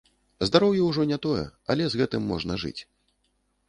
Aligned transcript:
Здароўе 0.47 0.81
ўжо 0.85 1.05
не 1.13 1.21
тое, 1.27 1.45
але 1.75 1.83
з 1.93 2.03
гэтым 2.03 2.21
можна 2.35 2.63
жыць. 2.67 2.79